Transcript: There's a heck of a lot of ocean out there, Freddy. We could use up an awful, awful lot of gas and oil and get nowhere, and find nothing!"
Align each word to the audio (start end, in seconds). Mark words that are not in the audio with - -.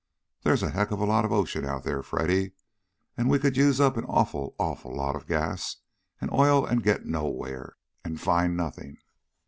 There's 0.41 0.63
a 0.63 0.71
heck 0.71 0.89
of 0.89 0.99
a 0.99 1.05
lot 1.05 1.25
of 1.25 1.31
ocean 1.31 1.63
out 1.63 1.83
there, 1.83 2.01
Freddy. 2.01 2.53
We 3.23 3.37
could 3.37 3.55
use 3.55 3.79
up 3.79 3.97
an 3.97 4.05
awful, 4.05 4.55
awful 4.57 4.95
lot 4.95 5.15
of 5.15 5.27
gas 5.27 5.75
and 6.19 6.31
oil 6.31 6.65
and 6.65 6.81
get 6.81 7.05
nowhere, 7.05 7.77
and 8.03 8.19
find 8.19 8.57
nothing!" 8.57 8.97